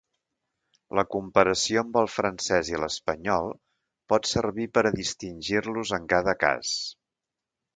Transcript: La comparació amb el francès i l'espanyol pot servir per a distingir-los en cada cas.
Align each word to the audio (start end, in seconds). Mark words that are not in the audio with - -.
La 0.99 1.03
comparació 1.15 1.83
amb 1.83 1.99
el 2.01 2.09
francès 2.13 2.71
i 2.73 2.79
l'espanyol 2.85 3.53
pot 4.15 4.31
servir 4.31 4.67
per 4.79 4.85
a 4.87 4.93
distingir-los 4.97 5.93
en 5.99 6.09
cada 6.15 6.37
cas. 6.47 6.77